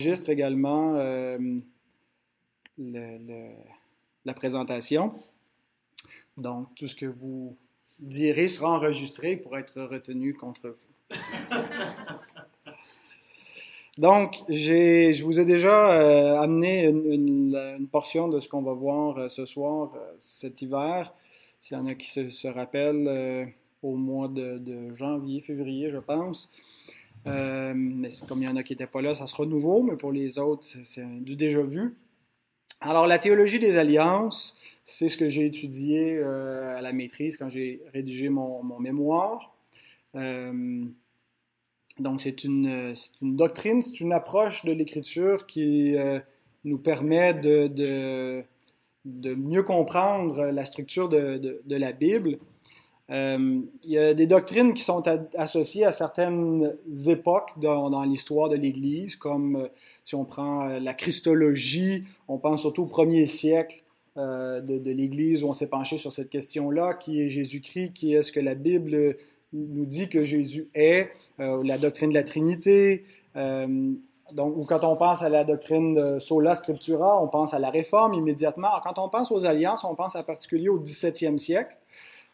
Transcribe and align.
J'enregistre 0.00 0.30
également 0.30 0.94
euh, 0.94 1.36
le, 2.78 3.18
le, 3.18 3.48
la 4.24 4.32
présentation. 4.32 5.12
Donc, 6.36 6.72
tout 6.76 6.86
ce 6.86 6.94
que 6.94 7.06
vous 7.06 7.56
direz 7.98 8.46
sera 8.46 8.70
enregistré 8.70 9.34
pour 9.36 9.58
être 9.58 9.82
retenu 9.82 10.34
contre 10.34 10.68
vous. 10.68 11.16
Donc, 13.98 14.36
je 14.48 15.24
vous 15.24 15.40
ai 15.40 15.44
déjà 15.44 15.90
euh, 15.90 16.38
amené 16.38 16.86
une, 16.86 17.12
une, 17.12 17.56
une, 17.56 17.88
portion 17.88 18.28
de 18.28 18.38
ce 18.38 18.48
qu'on 18.48 18.62
va 18.62 18.74
voir 18.74 19.18
euh, 19.18 19.28
ce 19.28 19.46
soir, 19.46 19.90
euh, 19.96 20.12
cet 20.20 20.62
hiver. 20.62 21.12
S'il 21.58 21.76
y 21.76 21.80
en 21.80 21.86
a 21.86 21.96
qui 21.96 22.06
se, 22.06 22.28
se 22.28 22.46
rappellent, 22.46 23.08
euh, 23.08 23.46
au 23.82 23.96
mois 23.96 24.28
de, 24.28 24.58
de, 24.58 24.92
janvier, 24.92 25.40
février, 25.40 25.90
je 25.90 25.98
pense. 25.98 26.48
Euh, 27.26 27.74
comme 28.28 28.42
il 28.42 28.44
y 28.44 28.48
en 28.48 28.56
a 28.56 28.62
qui 28.62 28.72
n'étaient 28.72 28.86
pas 28.86 29.02
là, 29.02 29.14
ça 29.14 29.26
sera 29.26 29.44
nouveau, 29.44 29.82
mais 29.82 29.96
pour 29.96 30.12
les 30.12 30.38
autres, 30.38 30.66
c'est 30.84 31.04
du 31.22 31.36
déjà 31.36 31.62
vu. 31.62 31.96
Alors, 32.80 33.06
la 33.06 33.18
théologie 33.18 33.58
des 33.58 33.76
alliances, 33.76 34.56
c'est 34.84 35.08
ce 35.08 35.16
que 35.16 35.28
j'ai 35.28 35.46
étudié 35.46 36.16
euh, 36.16 36.78
à 36.78 36.80
la 36.80 36.92
maîtrise 36.92 37.36
quand 37.36 37.48
j'ai 37.48 37.82
rédigé 37.92 38.28
mon, 38.28 38.62
mémoire. 38.78 39.54
Euh, 40.14 40.84
donc, 41.98 42.22
c'est 42.22 42.44
une, 42.44 42.94
doctrine, 43.20 43.82
c'est 43.82 44.00
une 44.00 44.12
approche 44.12 44.64
de 44.64 44.72
l'écriture 44.72 45.46
qui 45.46 45.96
nous 46.64 46.78
permet 46.78 47.34
de, 47.34 48.44
mieux 49.04 49.64
comprendre 49.64 50.46
la 50.46 50.64
structure 50.64 51.08
de 51.08 51.74
la 51.76 51.92
Bible. 51.92 52.38
Euh, 53.10 53.60
il 53.84 53.90
y 53.90 53.98
a 53.98 54.12
des 54.12 54.26
doctrines 54.26 54.74
qui 54.74 54.82
sont 54.82 55.02
associées 55.36 55.84
à 55.84 55.92
certaines 55.92 56.76
époques 57.06 57.52
dans, 57.56 58.02
l'histoire 58.04 58.48
de 58.48 58.56
l'Église, 58.56 59.16
comme 59.16 59.56
euh, 59.56 59.68
si 60.04 60.14
on 60.14 60.26
prend 60.26 60.68
euh, 60.68 60.78
la 60.78 60.92
Christologie, 60.92 62.04
on 62.28 62.38
pense 62.38 62.60
surtout 62.60 62.82
au 62.82 62.86
premier 62.86 63.26
siècle 63.26 63.82
de, 64.16 64.90
l'Église 64.90 65.44
où 65.44 65.46
on 65.46 65.52
s'est 65.52 65.68
penché 65.68 65.96
sur 65.96 66.10
cette 66.10 66.28
question-là, 66.28 66.94
qui 66.94 67.22
est 67.22 67.28
Jésus-Christ, 67.28 67.92
qui 67.92 68.14
est 68.14 68.22
ce 68.22 68.32
que 68.32 68.40
la 68.40 68.56
Bible 68.56 69.16
nous 69.52 69.86
dit 69.86 70.08
que 70.08 70.24
Jésus 70.24 70.68
est, 70.74 71.12
la 71.38 71.78
doctrine 71.78 72.08
de 72.08 72.14
la 72.14 72.24
Trinité. 72.24 73.04
Donc, 73.36 74.56
ou 74.56 74.64
quand 74.64 74.82
on 74.82 74.96
pense 74.96 75.22
à 75.22 75.28
la 75.28 75.44
doctrine 75.44 76.18
sola 76.18 76.56
scriptura, 76.56 77.22
on 77.22 77.28
pense 77.28 77.54
à 77.54 77.60
la 77.60 77.70
réforme 77.70 78.14
immédiatement. 78.14 78.70
Quand 78.82 78.98
on 78.98 79.08
pense 79.08 79.30
aux 79.30 79.44
alliances, 79.44 79.84
on 79.84 79.94
pense 79.94 80.16
en 80.16 80.24
particulier 80.24 80.68
au 80.68 80.80
17e 80.80 81.38
siècle. 81.38 81.78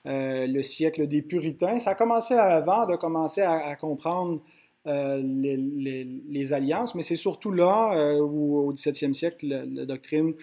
Euh, 0.06 0.46
le 0.46 0.62
siècle 0.62 1.06
des 1.06 1.22
puritains. 1.22 1.78
Ça 1.78 1.90
a 1.90 1.94
commencé 1.94 2.34
avant 2.34 2.86
de 2.86 2.94
commencer 2.94 3.40
à, 3.40 3.74
comprendre 3.76 4.42
euh, 4.86 5.22
les, 5.24 6.52
alliances, 6.52 6.94
mais 6.94 7.02
c'est 7.02 7.16
surtout 7.16 7.50
là 7.50 7.94
euh, 7.96 8.20
où, 8.20 8.68
au 8.68 8.72
XVIIe 8.72 9.14
siècle, 9.14 9.46
la, 9.46 9.86
doctrine 9.86 10.34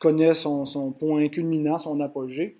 connaît 0.00 0.34
son, 0.34 0.94
point 0.96 1.28
culminant, 1.28 1.78
son 1.78 1.98
apogée. 2.00 2.58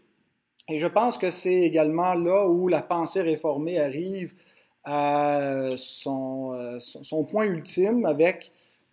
Et 0.69 0.79
je 0.79 0.87
pense 0.89 1.17
que 1.17 1.31
c'est 1.31 1.61
également 1.61 2.15
là 2.15 2.49
où 2.49 2.67
la 2.67 2.83
pensée 2.83 3.21
réformée 3.21 3.79
arrive 3.79 4.35
à 4.83 5.75
son 5.77 7.27
point 7.31 7.45
ultime 7.45 8.05
avec 8.05 8.51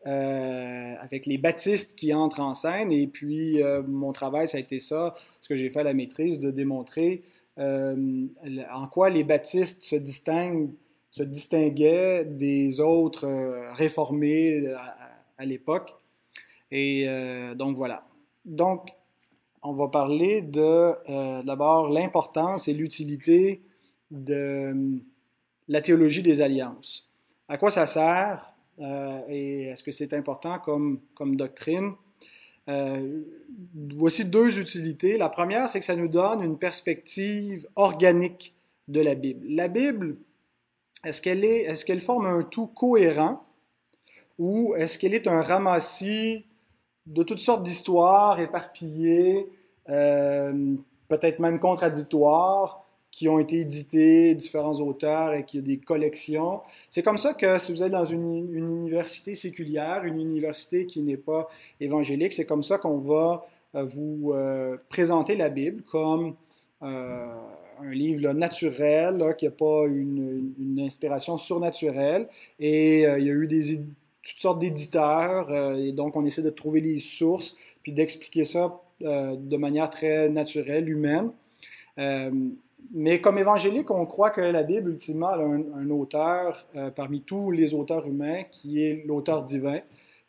euh, 0.07 0.95
avec 0.99 1.25
les 1.25 1.38
baptistes 1.38 1.95
qui 1.95 2.13
entrent 2.13 2.41
en 2.41 2.53
scène. 2.53 2.91
Et 2.91 3.07
puis, 3.07 3.61
euh, 3.61 3.83
mon 3.83 4.11
travail, 4.11 4.47
ça 4.47 4.57
a 4.57 4.59
été 4.59 4.80
ça, 4.80 5.13
ce 5.41 5.47
que 5.47 5.55
j'ai 5.55 5.69
fait 5.69 5.81
à 5.81 5.83
la 5.83 5.94
maîtrise, 5.94 6.39
de 6.39 6.49
démontrer 6.52 7.23
euh, 7.59 8.25
en 8.73 8.88
quoi 8.88 9.09
les 9.09 9.23
baptistes 9.23 9.83
se 9.83 9.95
distinguaient 11.23 12.25
des 12.25 12.79
autres 12.79 13.27
réformés 13.73 14.67
à, 14.67 14.95
à 15.38 15.45
l'époque. 15.45 15.94
Et 16.72 17.05
donc, 17.55 17.75
voilà. 17.75 18.05
Donc, 18.45 18.89
on 19.61 19.73
va 19.73 19.89
parler 19.89 20.41
de, 20.41 21.44
d'abord, 21.45 21.89
l'importance 21.89 22.69
et 22.69 22.73
l'utilité 22.73 23.62
de 24.09 25.00
la 25.68 25.81
théologie 25.81 26.23
des 26.23 26.41
alliances. 26.41 27.09
À 27.50 27.57
quoi 27.57 27.69
ça 27.69 27.85
sert? 27.85 28.50
Euh, 28.79 29.21
et 29.27 29.63
est-ce 29.65 29.83
que 29.83 29.91
c'est 29.91 30.13
important 30.13 30.59
comme, 30.59 31.35
doctrine? 31.35 31.93
Euh, 32.69 33.21
voici 33.95 34.25
deux 34.25 34.59
utilités. 34.59 35.17
La 35.17 35.29
première, 35.29 35.69
c'est 35.69 35.79
que 35.79 35.85
ça 35.85 35.95
nous 35.95 36.07
donne 36.07 36.43
une 36.43 36.57
perspective 36.57 37.67
organique 37.75 38.55
de 38.87 39.01
la 39.01 39.15
Bible. 39.15 39.45
La 39.47 39.67
Bible, 39.67 40.17
est-ce 41.03 41.21
qu'elle 41.21 41.43
est, 41.43 41.61
est-ce 41.63 41.85
qu'elle 41.85 42.01
forme 42.01 42.25
un 42.25 42.43
tout 42.43 42.67
cohérent 42.67 43.45
ou 44.37 44.73
est-ce 44.75 44.97
qu'elle 44.97 45.13
est 45.13 45.27
un 45.27 45.41
ramassis 45.41 46.45
de 47.05 47.23
toutes 47.23 47.39
sortes 47.39 47.63
d'histoires 47.63 48.39
éparpillées, 48.39 49.47
euh, 49.89 50.75
peut-être 51.07 51.39
même 51.39 51.59
contradictoires, 51.59 52.81
qui 53.11 53.27
ont 53.27 53.39
été 53.39 53.59
édités, 53.59 54.33
différents 54.35 54.79
auteurs 54.79 55.33
et 55.33 55.45
qui 55.45 55.59
a 55.59 55.61
des 55.61 55.77
collections. 55.77 56.61
C'est 56.89 57.03
comme 57.03 57.17
ça 57.17 57.33
que 57.33 57.59
si 57.59 57.73
vous 57.73 57.83
êtes 57.83 57.91
dans 57.91 58.05
une, 58.05 58.55
université 58.55 59.35
séculière, 59.35 60.05
une 60.05 60.19
université 60.19 60.85
qui 60.85 61.01
n'est 61.01 61.17
pas 61.17 61.50
évangélique, 61.81 62.31
c'est 62.31 62.45
comme 62.45 62.63
ça 62.63 62.77
qu'on 62.77 63.00
va 63.00 63.45
euh, 63.75 63.83
vous 63.83 64.31
euh, 64.33 64.77
présenter 64.89 65.35
la 65.35 65.50
Bible 65.50 65.83
comme 65.83 66.35
euh, 66.83 67.27
un 67.81 67.91
livre 67.91 68.31
naturel, 68.31 69.17
là, 69.17 69.33
qui 69.33 69.45
n'a 69.45 69.51
pas 69.51 69.85
une, 69.88 70.79
inspiration 70.79 71.38
surnaturelle. 71.38 72.27
Et 72.59 73.01
il 73.01 73.25
y 73.25 73.29
a 73.29 73.33
eu 73.33 73.47
des, 73.47 73.77
toutes 74.23 74.39
sortes 74.39 74.59
d'éditeurs, 74.59 75.51
et 75.75 75.91
donc 75.91 76.16
on 76.16 76.25
essaie 76.25 76.44
de 76.44 76.50
trouver 76.50 76.79
les 76.79 77.00
sources, 77.00 77.57
puis 77.81 77.91
d'expliquer 77.91 78.44
ça 78.44 78.79
de 79.00 79.57
manière 79.57 79.89
très 79.89 80.29
naturelle, 80.29 80.89
humaine. 80.89 81.31
Mais 82.94 83.22
comme 83.22 83.38
évangélique, 83.38 83.92
on 83.92 84.06
croit 84.06 84.31
que 84.31 84.42
la 84.42 84.64
Bible, 84.64 84.92
ultimement, 84.92 85.28
a 85.28 85.38
un, 85.38 85.90
auteur 85.90 86.66
euh, 86.75 86.90
parmi 86.92 87.22
tous 87.22 87.52
les 87.52 87.74
auteurs 87.74 88.06
humains 88.06 88.44
qui 88.52 88.84
est 88.84 89.06
l'auteur 89.06 89.44
divin, 89.44 89.80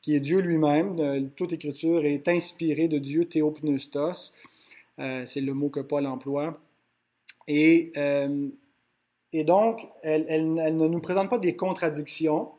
qui 0.01 0.15
est 0.15 0.21
Dieu 0.21 0.41
lui-même. 0.41 1.31
Toute 1.37 1.53
écriture 1.53 2.05
est 2.05 2.29
inspirée 2.29 2.89
de 2.89 2.99
Dieu, 2.99 3.25
théopneustos. 3.25 4.33
Euh, 4.99 5.25
c'est 5.25 5.41
le 5.41 5.55
mot 5.55 5.71
que 5.71 5.81
Paul 5.81 6.07
emploie. 6.07 6.61
Et, 7.49 7.93
euh, 7.97 8.49
et 9.33 9.45
donc, 9.45 9.89
elle, 10.03 10.27
elle, 10.29 10.53
ne 10.53 10.89
nous 10.89 11.01
présente 11.01 11.31
pas 11.31 11.39
des 11.39 11.57
contradictions. 11.57 12.51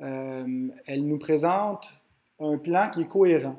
Elle 0.00 1.04
nous 1.04 1.18
présente 1.18 2.02
un 2.40 2.58
plan 2.58 2.90
qui 2.90 3.02
est 3.02 3.08
cohérent. 3.08 3.56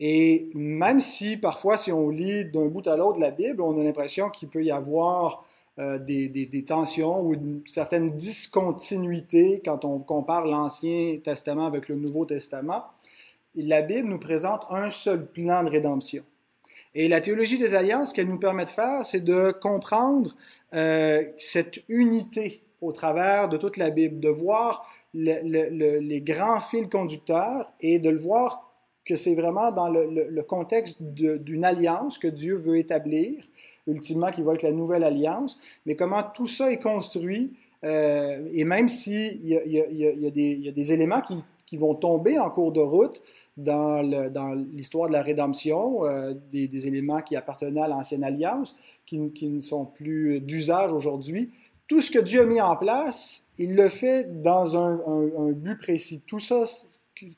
Et 0.00 0.50
même 0.54 1.00
si 1.00 1.36
parfois, 1.36 1.76
si 1.76 1.92
on 1.92 2.10
lit 2.10 2.44
d'un 2.46 2.66
bout 2.66 2.86
à 2.86 2.96
l'autre 2.96 3.18
la 3.20 3.30
Bible, 3.30 3.62
on 3.62 3.80
a 3.80 3.84
l'impression 3.84 4.28
qu'il 4.28 4.48
peut 4.48 4.64
y 4.64 4.70
avoir 4.70 5.44
euh, 5.78 5.98
des, 5.98 6.28
des, 6.28 6.64
tensions 6.64 7.20
ou 7.20 7.34
une 7.34 7.62
certaine 7.66 8.16
discontinuité 8.16 9.60
quand 9.64 9.84
on 9.84 9.98
compare 9.98 10.46
l'Ancien 10.46 11.18
Testament 11.22 11.66
avec 11.66 11.88
le 11.88 11.96
Nouveau 11.96 12.24
Testament, 12.24 12.84
la 13.56 13.82
Bible 13.82 14.08
nous 14.08 14.18
présente 14.18 14.66
un 14.70 14.90
seul 14.90 15.26
plan 15.26 15.62
de 15.64 15.70
rédemption. 15.70 16.22
Et 16.94 17.08
la 17.08 17.20
théologie 17.20 17.58
des 17.58 17.74
alliances, 17.74 18.10
ce 18.10 18.14
qu'elle 18.14 18.28
nous 18.28 18.38
permet 18.38 18.64
de 18.64 18.70
faire, 18.70 19.04
c'est 19.04 19.22
de 19.22 19.50
comprendre 19.50 20.36
euh, 20.74 21.24
cette 21.38 21.80
unité 21.88 22.62
au 22.80 22.92
travers 22.92 23.48
de 23.48 23.56
toute 23.56 23.76
la 23.76 23.90
Bible, 23.90 24.20
de 24.20 24.28
voir 24.28 24.88
le, 25.12 25.40
le, 25.42 25.98
les 25.98 26.20
grands 26.20 26.60
fils 26.60 26.88
conducteurs 26.88 27.72
et 27.80 27.98
de 27.98 28.10
le 28.10 28.18
voir 28.18 28.63
que 29.04 29.16
c'est 29.16 29.34
vraiment 29.34 29.70
dans 29.70 29.88
le, 29.88 30.08
le, 30.10 30.28
le 30.28 30.42
contexte 30.42 31.02
d'une 31.02 31.64
alliance 31.64 32.18
que 32.18 32.28
Dieu 32.28 32.56
veut 32.56 32.78
établir, 32.78 33.44
ultimement 33.86 34.30
qui 34.30 34.42
va 34.42 34.54
être 34.54 34.62
la 34.62 34.72
nouvelle 34.72 35.04
alliance, 35.04 35.58
mais 35.86 35.94
comment 35.94 36.22
tout 36.22 36.46
ça 36.46 36.72
est 36.72 36.80
construit, 36.80 37.52
euh, 37.84 38.48
et 38.52 38.64
même 38.64 38.88
s'il 38.88 39.44
y, 39.44 39.54
y, 39.54 39.78
y, 39.78 40.62
y, 40.62 40.68
a 40.68 40.72
des 40.72 40.92
éléments 40.92 41.20
qui, 41.20 41.44
qui, 41.66 41.76
vont 41.76 41.94
tomber 41.94 42.38
en 42.38 42.48
cours 42.48 42.72
de 42.72 42.80
route 42.80 43.20
dans 43.58 44.00
l'histoire 44.72 45.08
de 45.08 45.12
la 45.12 45.22
rédemption, 45.22 46.06
euh, 46.06 46.32
des, 46.50 46.66
des, 46.66 46.88
éléments 46.88 47.20
qui 47.20 47.36
appartenaient 47.36 47.82
à 47.82 47.88
l'ancienne 47.88 48.24
alliance, 48.24 48.74
qui, 49.04 49.30
qui, 49.32 49.48
ne 49.48 49.60
sont 49.60 49.84
plus 49.84 50.40
d'usage 50.40 50.92
aujourd'hui, 50.92 51.50
tout 51.86 52.00
ce 52.00 52.10
que 52.10 52.18
Dieu 52.18 52.40
a 52.40 52.46
mis 52.46 52.60
en 52.60 52.76
place, 52.76 53.46
il 53.58 53.74
le 53.74 53.90
fait 53.90 54.40
dans 54.40 54.78
un, 54.78 54.94
un, 55.06 55.48
un 55.48 55.52
but 55.52 55.76
précis. 55.76 56.22
Tout 56.26 56.40
ça 56.40 56.64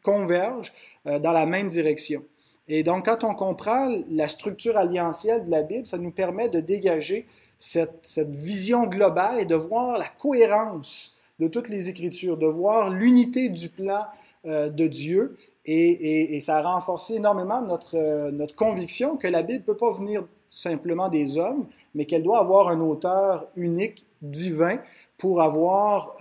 convergent 0.02 0.72
euh, 1.06 1.18
dans 1.18 1.32
la 1.32 1.46
même 1.46 1.68
direction. 1.68 2.22
Et 2.68 2.82
donc, 2.82 3.04
quand 3.06 3.24
on 3.24 3.34
comprend 3.34 3.88
la 4.10 4.26
structure 4.26 4.76
alliantielle 4.76 5.44
de 5.44 5.50
la 5.50 5.62
Bible, 5.62 5.86
ça 5.86 5.98
nous 5.98 6.10
permet 6.10 6.48
de 6.48 6.60
dégager 6.60 7.26
cette, 7.58 8.18
vision 8.18 8.86
globale 8.86 9.40
et 9.40 9.44
de 9.44 9.54
voir 9.54 9.98
la 9.98 10.08
cohérence 10.08 11.16
de 11.38 11.48
toutes 11.48 11.68
les 11.68 11.88
Écritures, 11.88 12.36
de 12.36 12.46
voir 12.46 12.90
l'unité 12.90 13.48
du 13.48 13.68
plan 13.68 14.04
euh, 14.46 14.68
de 14.68 14.86
Dieu. 14.86 15.36
Et, 15.64 16.38
ça 16.40 16.58
a 16.58 16.62
renforcé 16.62 17.14
énormément 17.14 17.60
notre, 17.60 17.96
euh, 17.96 18.46
conviction 18.56 19.16
que 19.16 19.28
la 19.28 19.42
Bible 19.42 19.60
ne 19.60 19.64
peut 19.64 19.76
pas 19.76 19.92
venir 19.92 20.24
simplement 20.50 21.08
des 21.08 21.38
hommes, 21.38 21.66
mais 21.94 22.04
qu'elle 22.04 22.22
doit 22.22 22.40
avoir 22.40 22.68
un 22.68 22.80
auteur 22.80 23.46
unique, 23.56 24.06
divin, 24.22 24.78
pour 25.18 25.42
avoir 25.42 26.16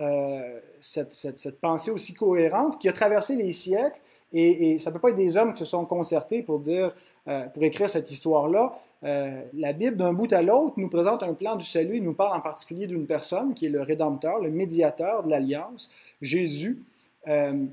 cette, 0.86 1.60
pensée 1.60 1.90
aussi 1.90 2.14
cohérente 2.14 2.80
qui 2.80 2.88
a 2.88 2.92
traversé 2.92 3.36
les 3.36 3.52
siècles. 3.52 4.00
Et, 4.32 4.78
ça 4.78 4.90
ne 4.90 4.94
peut 4.94 5.00
pas 5.00 5.10
être 5.10 5.16
des 5.16 5.36
hommes 5.36 5.54
qui 5.54 5.60
se 5.60 5.64
sont 5.64 5.84
concertés 5.84 6.42
pour 6.42 6.58
dire, 6.58 6.94
euh, 7.28 7.46
pour 7.46 7.62
écrire 7.62 7.88
cette 7.88 8.10
histoire-là. 8.10 8.78
Euh, 9.04 9.42
la 9.54 9.72
Bible, 9.72 9.96
d'un 9.96 10.12
bout 10.12 10.32
à 10.32 10.42
l'autre, 10.42 10.74
nous 10.76 10.88
présente 10.88 11.22
un 11.22 11.34
plan 11.34 11.56
du 11.56 11.64
salut. 11.64 11.96
Il 11.96 12.04
nous 12.04 12.14
parle 12.14 12.36
en 12.36 12.40
particulier 12.40 12.86
d'une 12.86 13.06
personne 13.06 13.54
qui 13.54 13.66
est 13.66 13.70
le 13.70 13.82
Rédempteur, 13.82 14.40
le 14.40 14.50
médiateur 14.50 15.22
de 15.22 15.30
l'Alliance, 15.30 15.90
Jésus. 16.22 16.82
Euh, 17.28 17.66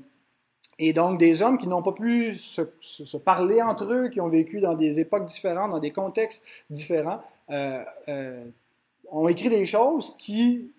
et 0.78 0.92
donc 0.92 1.18
des 1.20 1.42
hommes 1.42 1.56
qui 1.56 1.68
n'ont 1.68 1.82
pas 1.82 1.92
pu 1.92 2.34
se, 2.34 3.16
parler 3.16 3.62
entre 3.62 3.84
eux, 3.92 4.08
qui 4.08 4.20
ont 4.20 4.28
vécu 4.28 4.60
dans 4.60 4.74
des 4.74 4.98
époques 4.98 5.24
différentes, 5.26 5.70
dans 5.70 5.78
des 5.78 5.92
contextes 5.92 6.44
différents, 6.68 7.20
ont 7.48 9.28
écrit 9.28 9.50
des 9.50 9.66
choses 9.66 10.16
qui 10.18 10.72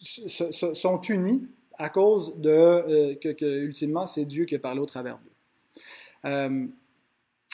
sont 0.00 1.00
unies 1.02 1.48
à 1.78 1.88
cause 1.88 2.36
de 2.38 3.14
que, 3.14 3.44
ultimement 3.44 4.06
c'est 4.06 4.24
Dieu 4.24 4.44
qui 4.44 4.56
a 4.56 4.74
au 4.74 4.86
travers 4.86 5.18
d'eux. 5.18 6.70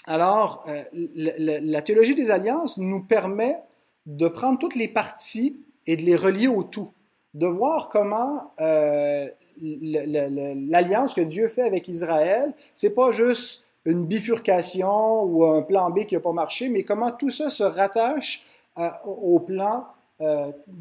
Alors, 0.09 0.65
euh, 0.69 0.85
la, 0.95 1.83
théologie 1.83 2.15
des 2.15 2.31
alliances 2.31 2.79
nous 2.79 3.03
permet 3.03 3.59
de 4.07 4.27
prendre 4.27 4.59
toutes 4.59 4.75
les 4.75 4.89
parties 4.89 5.61
et 5.87 5.97
de 5.97 6.03
les 6.03 6.17
relier 6.17 6.49
au 6.49 6.63
tout, 6.63 6.91
de 7.35 7.47
voir 7.47 7.91
comment 7.91 8.55
euh, 8.59 9.29
l'alliance 9.61 11.13
que 11.13 11.21
Dieu 11.21 11.47
fait 11.47 11.63
avec 11.63 11.89
Israël, 11.89 12.55
c'est 12.75 12.95
pas 12.95 13.13
juste 13.13 13.67
une 13.85 14.07
bifurcation 14.07 15.25
ou 15.25 15.45
un 15.45 15.61
plan 15.61 15.91
B 15.91 16.07
qui 16.07 16.15
n'a 16.15 16.21
pas 16.21 16.33
marché, 16.33 16.71
mais 16.71 16.85
comment 16.85 17.11
tout 17.11 17.31
ça 17.31 17.51
se 17.51 17.63
rattache 17.63 18.43
euh, 18.79 18.89
au 19.05 19.41
plan 19.41 19.85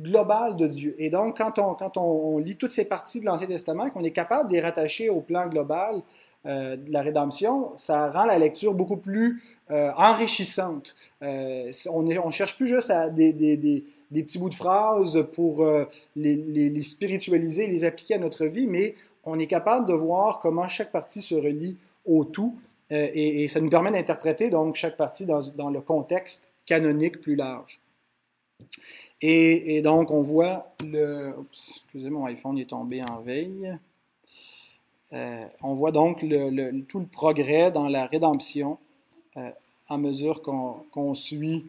global 0.01 0.55
de 0.55 0.67
Dieu. 0.67 0.95
Et 0.97 1.09
donc, 1.09 1.37
quand 1.37 1.97
on, 1.97 2.37
lit 2.39 2.55
toutes 2.55 2.71
ces 2.71 2.85
parties 2.85 3.19
de 3.19 3.25
l'Ancien 3.25 3.47
Testament, 3.47 3.89
qu'on 3.89 4.03
est 4.03 4.11
capable 4.11 4.49
de 4.49 4.53
les 4.53 4.61
rattacher 4.61 5.09
au 5.09 5.21
plan 5.21 5.47
global 5.47 6.01
euh, 6.47 6.77
de 6.77 6.93
la 6.93 7.01
rédemption, 7.01 7.71
ça 7.75 8.09
rend 8.09 8.23
la 8.23 8.39
lecture 8.39 8.73
beaucoup 8.73 8.95
plus 8.95 9.43
euh, 9.69 9.91
enrichissante. 9.97 10.95
Euh, 11.21 11.71
on 11.91 12.03
ne 12.03 12.31
cherche 12.31 12.55
plus 12.55 12.67
juste 12.67 12.89
à 12.89 13.09
des, 13.09 13.33
petits 14.11 14.39
bouts 14.39 14.49
de 14.49 14.55
phrases 14.55 15.25
pour 15.33 15.65
les, 16.15 16.81
spiritualiser, 16.83 17.67
les 17.67 17.83
appliquer 17.83 18.13
à 18.13 18.19
notre 18.19 18.45
vie, 18.45 18.67
mais 18.67 18.95
on 19.25 19.37
est 19.39 19.47
capable 19.47 19.87
de 19.87 19.93
voir 19.93 20.39
comment 20.39 20.69
chaque 20.69 20.91
partie 20.91 21.21
se 21.21 21.35
relie 21.35 21.75
au 22.05 22.23
tout 22.23 22.55
et, 22.91 23.45
ça 23.49 23.59
nous 23.59 23.69
permet 23.69 23.91
d'interpréter 23.91 24.49
donc 24.49 24.75
chaque 24.75 24.95
partie 24.95 25.25
dans, 25.25 25.69
le 25.69 25.81
contexte 25.81 26.47
canonique 26.65 27.19
plus 27.19 27.35
large. 27.35 27.81
Et, 29.21 29.81
donc 29.81 30.11
on 30.11 30.21
voit 30.21 30.73
le... 30.79 31.33
excusez 31.51 32.09
mon 32.09 32.25
iPhone 32.25 32.57
est 32.59 32.69
tombé 32.69 33.01
en 33.01 33.19
veille. 33.21 33.77
Euh, 35.13 35.45
on 35.63 35.73
voit 35.73 35.91
donc 35.91 36.19
tout 36.19 36.99
le 36.99 37.05
progrès 37.05 37.71
dans 37.71 37.87
la 37.87 38.05
rédemption 38.05 38.77
euh, 39.37 39.49
à 39.87 39.97
mesure 39.97 40.41
qu'on 40.41 41.15
suit 41.15 41.65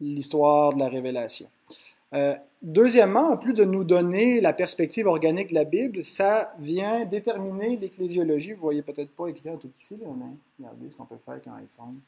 l'histoire 0.00 0.72
de 0.72 0.78
la 0.78 0.88
révélation. 0.88 1.46
Euh, 2.14 2.34
deuxièmement, 2.62 3.30
en 3.30 3.36
plus 3.36 3.52
de 3.52 3.64
nous 3.64 3.84
donner 3.84 4.40
la 4.40 4.52
perspective 4.52 5.06
organique 5.06 5.50
de 5.50 5.54
la 5.54 5.64
Bible, 5.64 6.02
ça 6.04 6.54
vient 6.58 7.04
déterminer 7.04 7.76
l'ecclésiologie. 7.76 8.52
Vous 8.52 8.62
voyez 8.62 8.82
peut-être 8.82 9.10
pas 9.10 9.28
écrit 9.28 9.50
un 9.50 9.56
tout 9.56 9.70
petit, 9.78 9.96
là, 9.96 10.06
mais 10.16 10.36
regardez 10.58 10.90
ce 10.90 10.96
qu'on 10.96 11.04
peut 11.04 11.18
faire 11.24 11.34
avec 11.34 11.46
un 11.48 11.56
iPhone. 11.56 12.00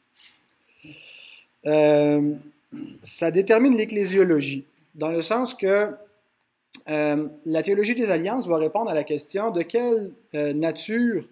Ça 3.03 3.31
détermine 3.31 3.77
l'ecclésiologie, 3.77 4.65
dans 4.95 5.11
le 5.11 5.23
sens 5.23 5.55
que 5.55 5.95
euh, 6.89 7.29
la 7.45 7.63
théologie 7.63 7.95
des 7.95 8.11
alliances 8.11 8.47
va 8.47 8.57
répondre 8.59 8.91
à 8.91 8.95
la 8.95 9.05
question 9.05 9.51
de 9.51 9.63
quelle 9.63 10.13
euh, 10.35 10.53
nature 10.53 11.25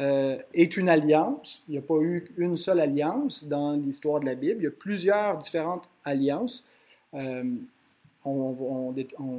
euh, 0.00 0.36
est 0.52 0.76
une 0.76 0.88
alliance. 0.88 1.62
Il 1.68 1.72
n'y 1.72 1.78
a 1.78 1.82
pas 1.82 1.98
eu 2.00 2.24
une 2.36 2.56
seule 2.56 2.80
alliance 2.80 3.44
dans 3.44 3.72
l'histoire 3.72 4.20
de 4.20 4.26
la 4.26 4.34
Bible. 4.34 4.60
Il 4.60 4.64
y 4.64 4.68
a 4.68 4.70
plusieurs 4.70 5.38
différentes 5.38 5.88
alliances. 6.04 6.64
On, 8.26 8.94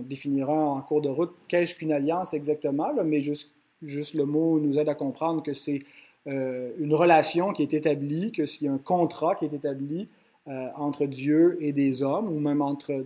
définira 0.08 0.54
en 0.54 0.82
cours 0.82 1.02
de 1.02 1.10
route 1.10 1.34
qu'est-ce 1.48 1.74
qu'une 1.74 1.92
alliance 1.92 2.34
exactement, 2.34 2.92
mais 3.04 3.22
juste, 3.22 3.52
juste, 3.82 4.14
le 4.14 4.26
mot 4.26 4.60
nous 4.60 4.78
aide 4.78 4.88
à 4.88 4.94
comprendre 4.94 5.42
que 5.42 5.54
c'est 5.54 5.82
une 6.28 6.94
relation 6.94 7.52
qui 7.52 7.64
est 7.64 7.74
établie, 7.74 8.32
que 8.32 8.46
c'est 8.46 8.68
un 8.68 8.78
contrat 8.78 9.36
qui 9.36 9.46
est 9.46 9.54
établi 9.54 10.08
entre 10.48 11.06
Dieu 11.06 11.58
et 11.60 11.72
des 11.72 12.04
hommes, 12.04 12.28
ou 12.28 12.40
même 12.40 12.62
entre, 12.62 13.06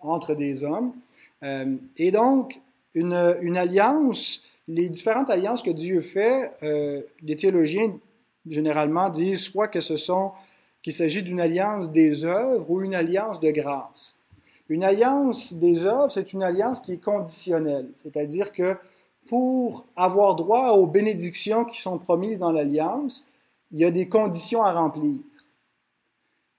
entre 0.00 0.34
des 0.34 0.64
hommes. 0.64 0.92
Euh, 1.44 1.76
et 1.96 2.10
donc, 2.10 2.60
une, 2.94 3.12
alliance, 3.56 4.44
les 4.68 4.88
différentes 4.88 5.30
alliances 5.30 5.62
que 5.62 5.70
Dieu 5.70 6.00
fait, 6.00 6.52
euh, 6.62 7.02
les 7.22 7.36
théologiens 7.36 7.96
généralement 8.48 9.08
disent 9.08 9.40
soit 9.40 9.68
que 9.68 9.80
ce 9.80 9.96
sont 9.96 10.32
qu'il 10.82 10.92
s'agit 10.92 11.22
d'une 11.22 11.40
alliance 11.40 11.90
des 11.90 12.24
œuvres 12.24 12.70
ou 12.70 12.82
une 12.82 12.94
alliance 12.94 13.40
de 13.40 13.50
grâce. 13.50 14.18
Une 14.68 14.84
alliance 14.84 15.52
des 15.54 15.84
œuvres, 15.84 16.10
c'est 16.10 16.32
une 16.32 16.42
alliance 16.42 16.80
qui 16.80 16.92
est 16.92 17.02
conditionnelle, 17.02 17.88
c'est-à-dire 17.96 18.52
que 18.52 18.76
pour 19.28 19.86
avoir 19.96 20.34
droit 20.36 20.72
aux 20.72 20.86
bénédictions 20.86 21.64
qui 21.64 21.80
sont 21.80 21.98
promises 21.98 22.38
dans 22.38 22.52
l'alliance, 22.52 23.24
il 23.72 23.80
y 23.80 23.84
a 23.84 23.90
des 23.90 24.08
conditions 24.08 24.62
à 24.62 24.72
remplir. 24.72 25.16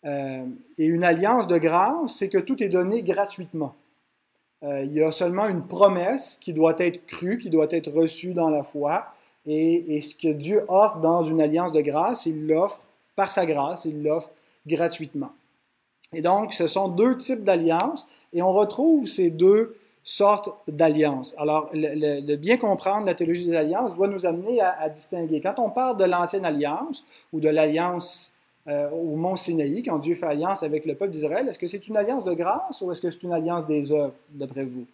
Euh, 0.06 0.46
et 0.78 0.86
une 0.86 1.04
alliance 1.04 1.48
de 1.48 1.58
grâce, 1.58 2.16
c'est 2.16 2.30
que 2.30 2.38
tout 2.38 2.62
est 2.62 2.70
donné 2.70 3.02
gratuitement. 3.02 3.76
Euh, 4.64 4.84
il 4.84 4.94
y 4.94 5.04
a 5.04 5.12
seulement 5.12 5.48
une 5.48 5.66
promesse 5.66 6.38
qui 6.40 6.54
doit 6.54 6.76
être 6.78 7.06
crue, 7.06 7.38
qui 7.38 7.50
doit 7.50 7.68
être 7.72 7.92
reçue 7.92 8.34
dans 8.34 8.50
la 8.50 8.64
foi. 8.64 9.08
Et, 9.48 10.02
ce 10.02 10.16
que 10.16 10.32
Dieu 10.32 10.66
offre 10.68 10.98
dans 10.98 11.24
une 11.24 11.40
alliance 11.40 11.72
de 11.72 11.82
grâce, 11.82 12.26
il 12.26 12.48
l'offre 12.48 12.82
par 13.16 13.32
sa 13.32 13.46
grâce, 13.46 13.86
il 13.86 14.02
l'offre 14.02 14.32
gratuitement. 14.66 15.32
Et 16.14 16.22
donc, 16.22 16.54
ce 16.54 16.68
sont 16.68 16.88
deux 16.88 17.18
types 17.18 17.44
d'alliances 17.44 18.08
et 18.34 18.42
on 18.42 18.52
retrouve 18.52 19.08
ces 19.08 19.30
deux 19.30 19.76
sortes 20.04 20.50
d'alliances. 20.68 21.36
Alors, 21.38 21.70
le, 21.74 22.36
bien 22.36 22.58
comprendre 22.58 23.06
la 23.06 23.14
théologie 23.14 23.48
des 23.48 23.56
alliances 23.56 23.96
doit 23.96 24.08
nous 24.08 24.26
amener 24.26 24.62
à, 24.62 24.76
à 24.80 24.90
distinguer. 24.90 25.42
Quand 25.42 25.60
on 25.60 25.70
parle 25.70 25.98
de 25.98 26.06
l'ancienne 26.06 26.46
alliance 26.46 27.04
ou 27.32 27.40
de 27.40 27.50
l'alliance 27.50 28.35
euh, 28.68 28.90
au 28.90 29.16
mont 29.16 29.36
Sinaï, 29.36 29.84
quand 29.84 30.00
Dieu 30.00 30.16
fait 30.16 30.26
alliance 30.26 30.64
avec 30.64 30.86
le 30.86 30.96
peuple 30.96 31.12
d'Israël, 31.12 31.48
est-ce 31.48 31.60
que 31.60 31.68
c'est 31.68 31.88
une 31.88 31.98
alliance 31.98 32.24
de 32.24 32.34
grâce 32.34 32.82
ou 32.82 32.92
est-ce 32.92 33.00
que 33.00 33.12
c'est 33.12 33.22
une 33.22 33.34
alliance 33.34 33.68
des 33.68 33.92
œuvres, 33.92 34.14
d'après 34.32 34.64
vous? 34.64 34.86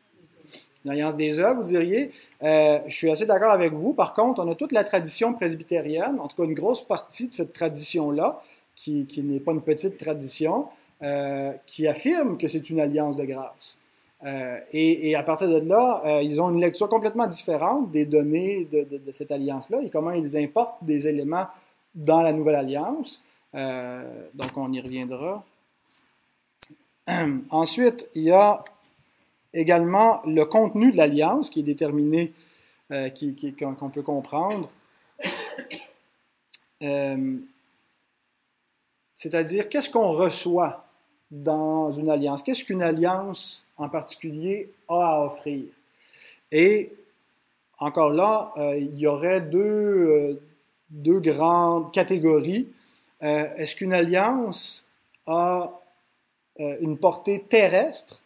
Une 0.84 0.92
alliance 0.92 1.16
des 1.16 1.40
œuvres, 1.40 1.62
vous 1.62 1.68
diriez? 1.68 2.12
Euh, 2.44 2.80
je 2.86 2.94
suis 2.94 3.10
assez 3.10 3.26
d'accord 3.26 3.52
avec 3.52 3.72
vous. 3.72 3.94
Par 3.94 4.14
contre, 4.14 4.44
on 4.44 4.52
a 4.52 4.56
toute 4.56 4.74
la 4.74 4.84
tradition 4.84 5.34
presbytérienne, 5.34 6.20
en 6.20 6.28
tout 6.28 6.36
cas 6.36 6.44
une 6.44 6.54
grosse 6.54 6.82
partie 6.82 7.30
de 7.30 7.34
cette 7.34 7.54
tradition-là, 7.54 8.42
qui, 8.76 9.06
n'est 9.24 9.40
pas 9.40 9.54
une 9.54 9.62
petite 9.62 9.98
tradition, 9.98 10.66
euh, 11.02 11.54
qui 11.66 11.88
affirme 11.88 12.38
que 12.38 12.48
c'est 12.48 12.70
une 12.70 12.80
alliance 12.82 13.16
de 13.16 13.24
grâce. 13.24 13.78
et, 14.74 15.16
à 15.16 15.24
partir 15.24 15.48
de 15.48 15.60
là, 15.60 16.20
ils 16.22 16.42
ont 16.42 16.50
une 16.50 16.60
lecture 16.60 16.90
complètement 16.90 17.28
différente 17.28 17.90
des 17.92 18.06
données 18.06 18.68
de, 18.70 18.84
de 18.98 19.12
cette 19.12 19.32
alliance-là 19.32 19.82
et 19.82 19.90
comment 19.90 20.12
ils 20.12 20.36
importent 20.36 20.84
des 20.84 21.08
éléments 21.08 21.48
dans 21.96 22.22
la 22.22 22.34
nouvelle 22.34 22.56
alliance. 22.56 23.22
Euh, 23.56 24.30
donc, 24.34 24.56
on 24.56 24.72
y 24.72 24.80
reviendra. 24.80 25.44
Ensuite, 27.50 28.10
il 28.16 28.24
y 28.24 28.32
a 28.32 28.64
également 29.54 30.22
le 30.26 30.46
contenu 30.46 30.92
de 30.92 30.98
l'alliance 30.98 31.50
qui 31.50 31.60
est 31.60 31.64
déterminé, 31.64 32.34
euh, 32.92 33.10
qu'on 33.78 33.90
peut 33.90 34.04
comprendre. 34.04 34.70
Euh, 36.84 37.38
c'est-à-dire, 39.14 39.70
qu'est-ce 39.70 39.88
qu'on 39.88 40.10
reçoit 40.10 40.88
dans 41.30 41.92
une 41.92 42.10
alliance? 42.10 42.42
Qu'est-ce 42.42 42.64
qu'une 42.64 42.82
alliance 42.82 43.68
en 43.78 43.88
particulier 43.88 44.74
a 44.88 44.96
à 44.96 45.26
offrir? 45.26 45.66
Et 46.52 46.92
encore 47.78 48.10
là, 48.10 48.52
il 48.80 48.96
y 48.96 49.06
aurait 49.06 49.42
deux, 49.42 50.42
deux 50.90 51.20
grandes 51.20 51.92
catégories 51.92 52.68
euh, 53.24 53.48
est-ce 53.56 53.76
qu'une 53.76 53.94
alliance 53.94 54.88
a 55.28 55.80
euh, 56.60 56.78
une 56.82 56.98
portée 56.98 57.42
terrestre 57.42 58.24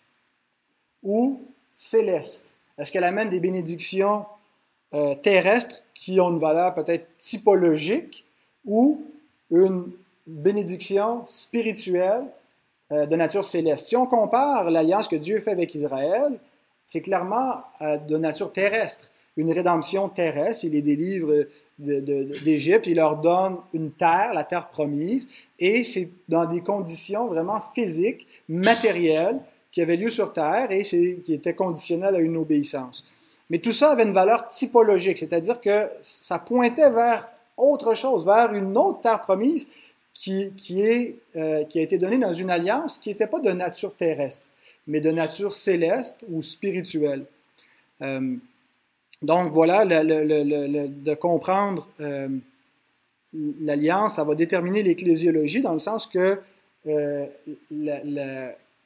ou 1.04 1.42
céleste? 1.74 2.46
Est-ce 2.78 2.92
qu'elle 2.92 3.04
amène 3.04 3.30
des 3.30 3.40
bénédictions 3.40 4.26
euh, 4.94 5.16
terrestres 5.16 5.84
qui 5.94 6.20
ont 6.20 6.30
une 6.30 6.40
valeur 6.40 6.74
peut-être 6.74 7.08
typologique 7.18 8.26
ou 8.66 9.04
une 9.52 9.92
bénédiction 10.28 11.26
spirituelle 11.26 12.26
de 12.90 13.16
nature 13.16 13.46
céleste? 13.46 13.88
Si 13.88 13.96
on 13.96 14.06
compare 14.06 14.70
l'alliance 14.70 15.08
que 15.08 15.16
Dieu 15.16 15.40
fait 15.40 15.52
avec 15.52 15.76
Israël, 15.76 16.40
c'est 16.86 17.02
clairement 17.02 17.64
de 17.82 18.18
nature 18.18 18.52
terrestre 18.52 19.12
une 19.38 19.52
rédemption 19.52 20.10
terrestre. 20.10 20.66
Il 20.66 20.72
les 20.74 20.82
délivre 20.82 21.46
d'Égypte, 21.78 22.88
il 22.88 22.96
leur 22.96 23.18
donne 23.18 23.58
une 23.74 23.92
terre, 23.92 24.34
la 24.34 24.44
terre 24.44 24.70
promise, 24.70 25.28
et 25.60 25.84
c'est 25.84 26.10
dans 26.30 26.46
des 26.46 26.62
conditions 26.62 27.28
vraiment 27.28 27.62
physiques, 27.74 28.28
matérielles, 28.48 29.40
qui 29.72 29.82
avaient 29.82 29.98
lieu 29.98 30.10
sur 30.10 30.32
terre 30.32 30.72
et 30.72 30.84
qui 30.84 31.34
étaient 31.34 31.54
conditionnelles 31.54 32.16
à 32.16 32.20
une 32.20 32.38
obéissance. 32.38 33.06
Mais 33.50 33.60
tout 33.60 33.74
ça 33.74 33.92
avait 33.92 34.04
une 34.04 34.14
valeur 34.14 34.48
typologique, 34.48 35.18
c'est-à-dire 35.18 35.60
que 35.60 35.90
ça 36.02 36.40
pointait 36.40 36.90
vers 36.90 37.28
autre 37.58 37.94
chose, 37.94 38.26
vers 38.26 38.54
une 38.54 38.78
autre 38.78 39.02
terre 39.02 39.22
promise 39.22 39.68
qui, 40.14 40.54
euh, 41.36 41.64
a 41.64 41.80
été 41.80 41.98
donnée 41.98 42.18
dans 42.18 42.34
une 42.34 42.50
alliance 42.50 42.98
qui 42.98 43.10
n'était 43.10 43.28
pas 43.28 43.40
de 43.40 43.52
nature 43.52 43.94
terrestre, 43.94 44.48
mais 44.88 45.02
de 45.02 45.12
nature 45.12 45.54
céleste 45.54 46.22
ou 46.32 46.42
spirituelle. 46.42 47.26
Euh, 48.02 48.36
donc 49.22 49.52
voilà, 49.52 49.86
de 49.86 51.14
comprendre 51.16 51.88
euh, 52.00 52.28
l'alliance, 53.34 54.16
ça 54.16 54.24
va 54.24 54.36
déterminer 54.36 54.84
l'ecclésiologie 54.84 55.62
dans 55.62 55.74
le 55.74 55.80
sens 55.80 56.08
que 56.08 56.40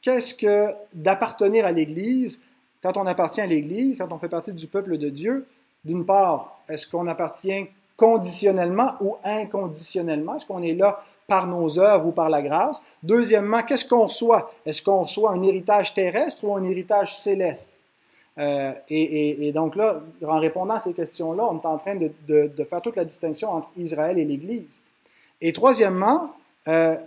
qu'est-ce 0.01 0.33
que 0.33 0.73
d'appartenir 0.93 1.65
à 1.65 1.71
l'Église 1.71 2.41
quand 2.81 2.97
on 2.97 3.05
appartient 3.05 3.41
à 3.41 3.45
l'Église, 3.45 3.97
quand 3.97 4.11
on 4.13 4.17
fait 4.17 4.29
partie 4.29 4.53
du 4.53 4.67
peuple 4.67 4.97
de 4.97 5.09
Dieu, 5.09 5.45
d'une 5.83 6.05
part, 6.05 6.61
est-ce 6.69 6.87
qu'on 6.87 7.07
appartient 7.07 7.67
conditionnellement 7.97 8.93
ou 9.01 9.17
inconditionnellement? 9.23 10.35
Est-ce 10.35 10.45
qu'on 10.45 10.63
est 10.63 10.75
là 10.75 11.03
par 11.27 11.47
nos 11.47 11.77
œuvres 11.77 12.07
ou 12.07 12.11
par 12.11 12.29
la 12.29 12.41
grâce? 12.41 12.81
Deuxièmement, 13.03 13.63
qu'est-ce 13.63 13.85
qu'on 13.85 14.05
reçoit? 14.05 14.51
Est-ce 14.65 14.81
qu'on 14.81 15.01
reçoit 15.01 15.31
un 15.31 15.43
héritage 15.43 15.93
terrestre 15.93 16.43
ou 16.43 16.55
un 16.55 16.63
héritage 16.63 17.17
céleste? 17.17 17.71
Euh, 18.39 18.71
et, 18.89 19.51
donc 19.53 19.75
là, 19.75 20.01
en 20.25 20.39
répondant 20.39 20.75
à 20.75 20.79
ces 20.79 20.93
questions-là, 20.93 21.43
on 21.49 21.59
est 21.59 21.65
en 21.65 21.77
train 21.77 21.95
de, 21.95 22.63
faire 22.63 22.81
toute 22.81 22.95
la 22.95 23.05
distinction 23.05 23.49
entre 23.49 23.69
Israël 23.77 24.17
et 24.17 24.25
l'Église. 24.25 24.81
Et 25.41 25.51
troisièmement, 25.51 26.33
euh, 26.67 26.97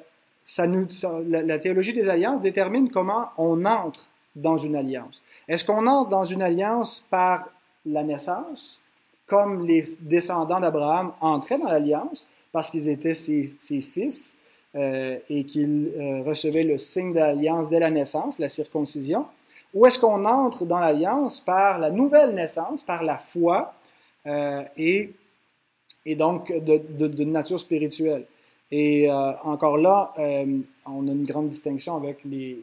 la 0.58 1.58
théologie 1.58 1.94
des 1.94 2.08
alliances 2.08 2.40
détermine 2.40 2.90
comment 2.90 3.30
on 3.38 3.64
entre 3.64 4.06
dans 4.36 4.58
une 4.58 4.76
alliance. 4.76 5.22
Est-ce 5.48 5.64
qu'on 5.64 5.86
entre 5.86 6.10
dans 6.10 6.24
une 6.24 6.42
alliance 6.42 7.04
par 7.10 7.48
la 7.86 8.02
naissance, 8.02 8.80
comme 9.26 9.66
les 9.66 9.86
descendants 10.00 10.60
d'Abraham 10.60 11.12
entraient 11.20 11.58
dans 11.58 11.68
l'alliance 11.68 12.26
parce 12.50 12.70
qu'ils 12.70 12.88
étaient 12.88 13.14
ses, 13.14 13.54
fils 13.80 14.36
euh, 14.74 15.18
et 15.28 15.44
qu'ils 15.44 16.22
recevaient 16.26 16.62
le 16.62 16.76
signe 16.76 17.12
de 17.12 17.18
l'alliance 17.18 17.68
dès 17.68 17.80
la 17.80 17.90
naissance, 17.90 18.38
la 18.38 18.48
circoncision, 18.48 19.26
ou 19.74 19.86
est-ce 19.86 19.98
qu'on 19.98 20.24
entre 20.24 20.64
dans 20.64 20.80
l'alliance 20.80 21.40
par 21.40 21.78
la 21.78 21.90
nouvelle 21.90 22.34
naissance, 22.34 22.82
par 22.82 23.02
la 23.02 23.18
foi 23.18 23.74
euh, 24.26 24.62
et, 24.76 25.12
et 26.04 26.14
donc 26.14 26.52
de, 26.52 26.78
de, 26.78 27.24
nature 27.24 27.58
spirituelle? 27.58 28.26
Et 28.70 29.10
encore 29.10 29.76
là, 29.76 30.14
on 30.86 31.06
a 31.06 31.12
une 31.12 31.24
grande 31.24 31.50
distinction 31.50 31.94
avec 31.94 32.24
les, 32.24 32.58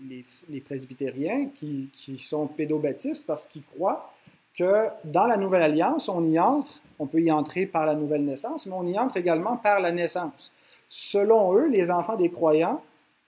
les, 0.50 0.60
presbytériens 0.60 1.50
qui, 1.54 1.90
qui, 1.94 2.18
sont 2.18 2.48
pédobaptistes 2.48 3.28
parce 3.28 3.46
qu'ils 3.46 3.64
croient 3.64 4.12
que 4.58 4.88
dans 5.04 5.28
la 5.28 5.38
nouvelle 5.38 5.62
alliance, 5.62 6.10
on 6.10 6.24
y 6.26 6.40
entre, 6.40 6.82
on 6.98 7.08
peut 7.08 7.22
y 7.22 7.32
entrer 7.32 7.66
par 7.66 7.86
la 7.86 7.96
nouvelle 7.96 8.26
naissance, 8.26 8.66
mais 8.66 8.74
on 8.74 8.88
y 8.88 8.98
entre 8.98 9.18
également 9.18 9.58
par 9.58 9.80
la 9.80 9.92
naissance. 9.92 10.52
Selon 10.90 11.54
eux, 11.54 11.68
les 11.68 11.92
enfants 11.92 12.18
des 12.18 12.30
croyants 12.30 12.82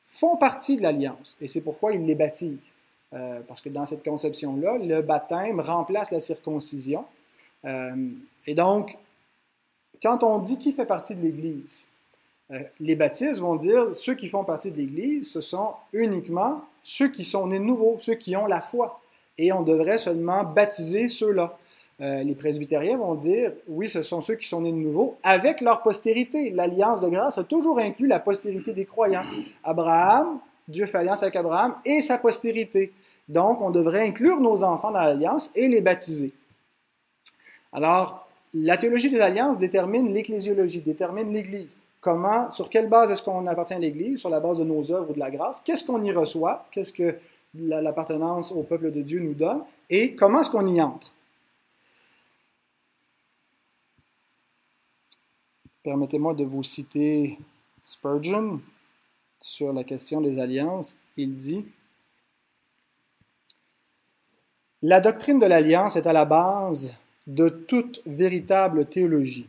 font 0.03 0.35
partie 0.35 0.75
de 0.75 0.81
l'alliance 0.81 1.38
et 1.39 1.47
c'est 1.47 1.61
pourquoi 1.61 1.93
ils 1.93 2.05
les 2.05 2.15
baptisent. 2.15 2.75
Euh, 3.13 3.41
parce 3.46 3.60
que 3.60 3.68
dans 3.68 3.86
cette 3.86 4.06
conception-là, 4.06 4.77
le 4.77 5.01
baptême 5.01 5.60
remplace 5.60 6.12
la 6.12 6.22
circoncision. 6.22 7.03
Euh, 7.65 7.94
et 8.48 8.56
donc, 8.56 8.98
quand 10.01 10.24
on 10.24 10.39
dit 10.39 10.58
qui 10.58 10.72
fait 10.72 10.86
partie 10.86 11.15
de 11.15 11.22
l'Église, 11.22 11.88
euh, 12.51 12.60
les 12.80 12.96
baptistes 12.96 13.39
vont 13.39 13.58
dire 13.58 13.94
ceux 13.94 14.15
qui 14.15 14.30
font 14.30 14.46
partie 14.46 14.72
de 14.72 14.77
l'Église, 14.77 15.30
ce 15.30 15.41
sont 15.41 15.74
uniquement 15.91 16.62
ceux 16.84 17.10
qui 17.10 17.25
sont 17.25 17.48
nés 17.48 17.60
de 17.60 17.65
nouveau, 17.65 17.98
ceux 18.00 18.15
qui 18.15 18.36
ont 18.38 18.46
la 18.46 18.62
foi. 18.62 19.01
Et 19.38 19.51
on 19.51 19.62
devrait 19.62 19.98
seulement 19.98 20.46
baptiser 20.46 21.08
ceux-là. 21.08 21.58
Les 22.00 22.34
presbytériens 22.34 22.98
vont 22.98 23.13
dire 23.13 23.51
oui, 23.68 23.88
ce 23.88 24.01
sont 24.01 24.22
ceux 24.22 24.34
qui 24.34 24.48
sont 24.48 24.62
nés 24.62 24.72
de 24.72 24.77
nouveau 24.77 25.20
avec 25.22 25.62
leur 25.62 25.84
postérité. 25.84 26.50
L'alliance 26.50 27.00
de 27.00 27.08
grâce 27.08 27.38
a 27.38 27.44
toujours 27.44 27.77
inclus 27.77 28.08
la 28.08 28.20
postérité 28.20 28.74
des 28.74 28.86
croyants. 28.86 29.25
Abraham, 29.63 30.39
Dieu 30.71 30.85
fait 30.85 30.99
alliance 30.99 31.21
avec 31.21 31.35
Abraham 31.35 31.75
et 31.85 32.01
sa 32.01 32.17
postérité. 32.17 32.91
Donc, 33.27 33.61
on 33.61 33.69
devrait 33.69 34.07
inclure 34.07 34.39
nos 34.39 34.63
enfants 34.63 34.91
dans 34.91 35.01
l'alliance 35.01 35.51
et 35.55 35.67
les 35.67 35.81
baptiser. 35.81 36.31
Alors, 37.71 38.27
la 38.53 38.77
théologie 38.77 39.09
des 39.09 39.19
alliances 39.19 39.57
détermine 39.57 40.11
l'ecclésiologie, 40.11 40.81
détermine 40.81 41.31
l'Église. 41.31 41.77
Comment, 42.01 42.49
sur 42.51 42.69
quelle 42.69 42.89
base 42.89 43.11
est-ce 43.11 43.21
qu'on 43.21 43.45
appartient 43.45 43.73
à 43.73 43.79
l'Église? 43.79 44.19
Sur 44.19 44.29
la 44.29 44.39
base 44.39 44.57
de 44.57 44.63
nos 44.63 44.91
œuvres 44.91 45.11
ou 45.11 45.13
de 45.13 45.19
la 45.19 45.29
grâce? 45.29 45.61
Qu'est-ce 45.63 45.83
qu'on 45.83 46.01
y 46.03 46.11
reçoit? 46.11 46.65
Qu'est-ce 46.71 46.91
que 46.91 47.15
l'appartenance 47.53 48.51
au 48.51 48.63
peuple 48.63 48.91
de 48.91 49.01
Dieu 49.01 49.19
nous 49.19 49.35
donne? 49.35 49.61
Et 49.89 50.15
comment 50.15 50.41
est-ce 50.41 50.49
qu'on 50.49 50.67
y 50.67 50.81
entre? 50.81 51.13
Permettez-moi 55.83 56.33
de 56.33 56.43
vous 56.43 56.63
citer 56.63 57.39
Spurgeon 57.81 58.59
sur 59.41 59.74
la 59.74 59.83
question 59.83 60.21
des 60.21 60.39
alliances. 60.39 60.95
Il 61.17 61.38
dit 61.38 61.65
La 64.81 65.01
doctrine 65.01 65.39
de 65.39 65.45
l'alliance 65.45 65.95
est 65.95 66.07
à 66.07 66.13
la 66.13 66.25
base 66.25 66.95
de 67.27 67.50
toute 67.50 68.01
véritable 68.05 68.86
théologie. 68.86 69.48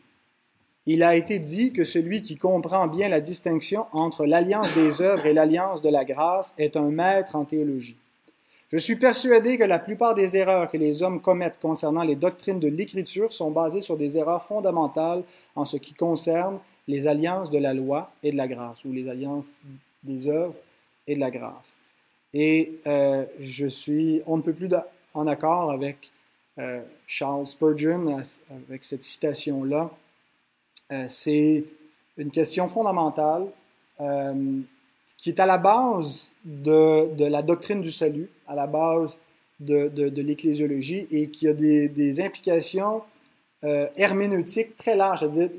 Il 0.85 1.03
a 1.05 1.15
été 1.15 1.39
dit 1.39 1.73
que 1.73 1.85
celui 1.85 2.23
qui 2.23 2.37
comprend 2.37 2.89
bien 2.89 3.09
la 3.09 3.21
distinction 3.21 3.87
entre 3.93 4.27
l'alliance 4.27 4.75
des 4.75 5.01
œuvres 5.01 5.27
et 5.27 5.33
l'alliance 5.33 5.81
de 5.81 5.89
la 5.89 6.05
grâce 6.05 6.55
est 6.59 6.77
un 6.77 6.91
maître 6.91 7.37
en 7.37 7.45
théologie. 7.45 7.97
Je 8.73 8.79
suis 8.79 8.97
persuadé 8.97 9.59
que 9.59 9.65
la 9.65 9.79
plupart 9.79 10.15
des 10.15 10.37
erreurs 10.37 10.69
que 10.69 10.79
les 10.79 11.03
hommes 11.03 11.21
commettent 11.21 11.61
concernant 11.61 12.03
les 12.03 12.17
doctrines 12.17 12.59
de 12.59 12.69
l'Écriture 12.69 13.33
sont 13.33 13.51
basées 13.51 13.83
sur 13.83 13.97
des 13.97 14.17
erreurs 14.17 14.43
fondamentales 14.43 15.23
en 15.55 15.65
ce 15.65 15.77
qui 15.77 15.93
concerne 15.93 16.59
les 16.89 17.07
alliances 17.07 17.51
de 17.51 17.59
la 17.59 17.75
loi 17.75 18.13
et 18.23 18.33
de 18.33 18.37
la 18.37 18.49
grâce, 18.49 18.85
ou 18.85 18.93
les 18.93 19.09
alliances 19.09 19.55
des 20.03 20.29
œuvres 20.29 20.57
et 21.07 21.15
de 21.15 21.21
la 21.21 21.31
grâce. 21.31 21.77
Et 22.35 22.81
euh, 22.87 23.25
je 23.41 23.67
suis, 23.67 24.23
on 24.27 24.39
ne 24.39 24.43
peut 24.43 24.53
plus 24.53 24.69
en 25.15 25.27
accord 25.27 25.71
avec 25.71 26.11
euh, 26.59 26.83
Charles 27.07 27.47
Spurgeon, 27.47 28.23
avec 28.69 28.85
cette 28.85 29.03
citation-là, 29.03 29.91
euh, 30.91 31.05
c'est 31.09 31.65
une 32.17 32.31
question 32.31 32.69
fondamentale 32.69 33.47
qui 35.23 35.29
est 35.29 35.39
à 35.39 35.47
la 35.47 35.57
base 35.59 36.33
de, 36.45 37.25
la 37.25 37.43
doctrine 37.43 37.81
du 37.81 37.93
salut, 37.93 38.29
à 38.49 38.57
la 38.57 38.67
base 38.67 39.17
de, 39.61 40.21
l'ecclésiologie 40.21 41.07
et 41.13 41.29
qui 41.29 41.47
a 41.47 41.55
des, 41.55 42.21
implications 42.21 43.03
euh, 43.63 43.87
herméneutiques 43.97 44.77
très 44.77 44.97
larges, 44.97 45.21
c'est-à-dire 45.21 45.51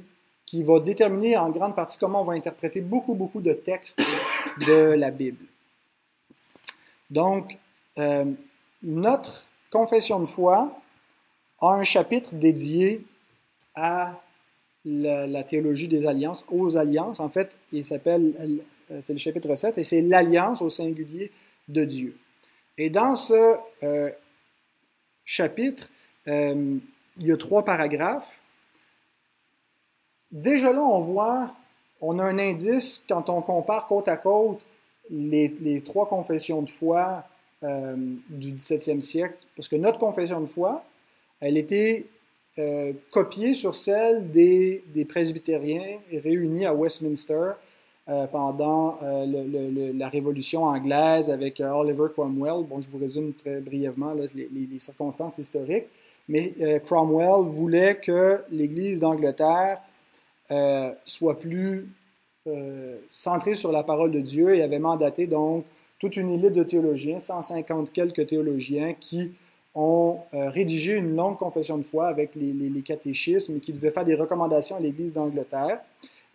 qui 0.45 0.63
va 0.63 0.79
déterminer 0.79 1.37
en 1.37 1.49
grande 1.49 1.75
partie 1.75 1.97
comment 1.97 2.21
on 2.21 2.25
va 2.25 2.33
interpréter 2.33 2.81
beaucoup, 2.81 3.15
beaucoup 3.15 3.41
de 3.41 3.53
textes 3.53 3.99
de 4.67 4.93
la 4.93 5.11
Bible. 5.11 5.45
Donc, 7.09 7.57
notre 8.81 9.47
confession 9.71 10.19
de 10.19 10.25
foi 10.25 10.79
a 11.59 11.67
un 11.67 11.83
chapitre 11.83 12.33
dédié 12.33 13.05
à 13.75 14.19
la, 14.85 15.43
théologie 15.43 15.87
des 15.87 16.05
alliances, 16.05 16.45
aux 16.49 16.77
alliances. 16.77 17.19
En 17.19 17.29
fait, 17.29 17.55
il 17.71 17.85
s'appelle, 17.85 18.33
euh, 18.91 18.99
c'est 19.01 19.13
le 19.13 19.19
chapitre 19.19 19.55
7, 19.55 19.77
et 19.77 19.83
c'est 19.83 20.01
l'alliance 20.01 20.61
au 20.61 20.69
singulier 20.69 21.31
de 21.67 21.85
Dieu. 21.85 22.17
Et 22.77 22.89
dans 22.89 23.15
ce 23.15 23.55
euh, 23.83 24.11
chapitre, 25.25 25.89
euh, 26.27 26.77
il 27.17 27.27
y 27.27 27.31
a 27.31 27.37
trois 27.37 27.63
paragraphes. 27.63 28.39
Déjà 30.33 30.73
là, 30.73 30.81
on 30.81 30.99
voit, 30.99 31.53
on 32.01 32.19
a 32.19 32.23
un 32.23 32.37
indice 32.37 33.01
quand 33.07 33.29
on 33.29 33.41
compare 33.41 33.87
côte 33.87 34.09
à 34.09 34.17
côte 34.17 34.65
les, 35.09 35.81
trois 35.85 36.07
confessions 36.07 36.61
de 36.61 36.69
foi 36.69 37.23
du 37.61 38.51
17e 38.51 38.99
siècle, 38.99 39.35
parce 39.55 39.69
que 39.69 39.77
notre 39.77 39.97
confession 39.97 40.41
de 40.41 40.47
foi, 40.47 40.83
elle 41.39 41.57
était 41.57 42.07
euh, 42.59 42.93
copiée 43.09 43.55
sur 43.55 43.73
celle 43.73 44.29
des, 44.29 44.83
des, 44.93 45.05
presbytériens 45.05 45.97
réunis 46.23 46.67
à 46.67 46.73
Westminster 46.75 47.53
euh, 48.07 48.27
pendant 48.27 48.99
euh, 49.01 49.91
la 49.95 50.07
Révolution 50.07 50.65
anglaise 50.65 51.31
avec 51.31 51.59
Oliver 51.59 52.09
Cromwell. 52.13 52.63
Bon, 52.69 52.79
je 52.79 52.91
vous 52.91 52.99
résume 52.99 53.33
très 53.33 53.59
brièvement 53.59 54.13
les, 54.13 54.79
circonstances 54.79 55.39
historiques. 55.39 55.87
Mais 56.29 56.53
Cromwell 56.85 57.49
voulait 57.49 57.95
que 57.95 58.41
l'Église 58.51 58.99
d'Angleterre 58.99 59.81
soit 61.05 61.39
plus 61.39 61.87
centrée 63.09 63.55
sur 63.55 63.71
la 63.71 63.83
parole 63.83 64.11
de 64.11 64.19
Dieu 64.19 64.55
et 64.55 64.61
avait 64.61 64.79
mandaté 64.79 65.27
donc 65.27 65.65
toute 66.03 66.17
une 66.17 66.29
élite 66.29 66.51
de 66.51 66.63
théologiens, 66.63 67.17
150 67.17 67.93
quelques 67.93 68.27
théologiens 68.27 68.93
qui 68.93 69.31
ont 69.73 70.19
euh, 70.33 70.49
rédigé 70.49 70.97
une 70.97 71.15
longue 71.15 71.37
confession 71.37 71.77
de 71.77 71.83
foi 71.83 72.07
avec 72.07 72.35
les, 72.35 72.81
catéchismes 72.81 73.61
qui 73.61 73.71
devait 73.71 73.89
faire 73.89 74.03
des 74.03 74.15
recommandations 74.15 74.75
à 74.75 74.81
l'Église 74.81 75.13
d'Angleterre. 75.13 75.79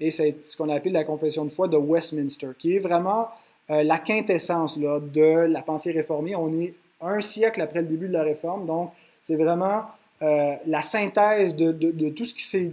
Et 0.00 0.11
c'est 0.11 0.43
ce 0.43 0.57
qu'on 0.57 0.71
appelle 0.71 0.93
la 0.93 1.05
confession 1.05 1.45
de 1.45 1.50
foi 1.50 1.69
de 1.69 1.77
Westminster, 1.77 2.49
qui 2.59 2.77
est 2.77 2.79
vraiment 2.79 3.29
euh, 3.71 3.83
la 3.83 3.99
quintessence 3.99 4.79
là, 4.79 5.00
de 5.00 5.47
la 5.47 5.61
pensée 5.61 5.93
réformée. 5.93 6.35
On 6.35 6.50
est 6.55 6.73
un 7.03 7.21
siècle 7.21 7.61
après 7.61 7.83
le 7.83 7.88
début 7.88 8.09
de 8.09 8.15
la 8.15 8.23
réforme, 8.23 8.67
donc 8.67 8.91
c'est 9.23 9.37
vraiment 9.37 9.83
la 10.21 10.83
synthèse 10.83 11.55
de, 11.55 12.09
tout 12.09 12.25
ce 12.25 12.35
qui 12.35 12.43
s'est 12.43 12.73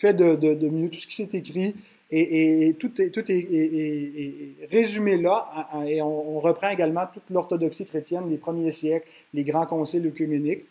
fait 0.00 0.14
de, 0.14 0.68
mieux, 0.68 0.88
tout 0.88 0.98
ce 0.98 1.06
qui 1.06 1.16
s'est 1.16 1.30
écrit, 1.32 1.74
et, 2.12 2.74
tout, 2.80 2.90
est, 2.98 4.66
résumé 4.70 5.16
là, 5.16 5.68
et 5.86 6.02
on, 6.02 6.40
reprend 6.40 6.70
également 6.70 7.04
toute 7.12 7.30
l'orthodoxie 7.30 7.84
chrétienne 7.84 8.28
des 8.28 8.36
premiers 8.36 8.72
siècles, 8.72 9.06
les 9.32 9.44
grands 9.44 9.66
conciles 9.66 10.06
œcuméniques. 10.06 10.64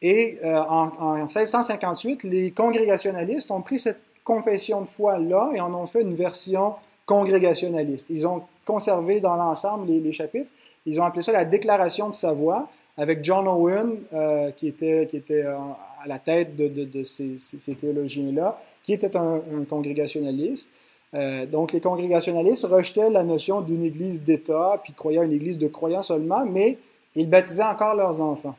Et 0.00 0.38
en, 0.44 0.92
en, 0.98 1.14
1658, 1.16 2.22
les 2.24 2.52
congrégationalistes 2.52 3.50
ont 3.50 3.60
pris 3.60 3.80
cette 3.80 4.00
confession 4.24 4.82
de 4.82 4.86
foi-là 4.86 5.50
et 5.54 5.60
en 5.60 5.74
ont 5.74 5.86
fait 5.86 6.02
une 6.02 6.14
version 6.14 6.74
congrégationaliste. 7.06 8.10
Ils 8.10 8.26
ont 8.26 8.42
conservé 8.64 9.20
dans 9.20 9.36
l'ensemble 9.36 9.90
les, 9.90 10.12
chapitres. 10.12 10.50
Ils 10.86 11.00
ont 11.00 11.04
appelé 11.04 11.22
ça 11.22 11.32
la 11.32 11.44
déclaration 11.44 12.08
de 12.08 12.14
sa 12.14 12.32
voix, 12.32 12.68
avec 12.96 13.24
John 13.24 13.48
Owen, 13.48 13.96
euh, 14.12 14.50
qui 14.52 14.68
était, 14.68 15.06
qui 15.06 15.22
euh, 15.30 15.56
à 16.02 16.08
la 16.08 16.18
tête 16.18 16.56
de, 16.56 17.04
ces, 17.04 17.74
théologiens-là, 17.74 18.60
qui 18.82 18.92
était 18.92 19.16
un, 19.16 19.40
congrégationaliste. 19.68 20.70
Euh, 21.14 21.46
donc, 21.46 21.72
les 21.72 21.80
congrégationalistes 21.80 22.64
rejetaient 22.64 23.10
la 23.10 23.22
notion 23.22 23.60
d'une 23.60 23.84
église 23.84 24.20
d'État, 24.22 24.80
puis 24.82 24.94
croyaient 24.94 25.20
à 25.20 25.24
une 25.24 25.32
église 25.32 25.58
de 25.58 25.68
croyants 25.68 26.02
seulement, 26.02 26.44
mais 26.44 26.78
ils 27.14 27.28
baptisaient 27.28 27.62
encore 27.62 27.94
leurs 27.94 28.20
enfants. 28.20 28.56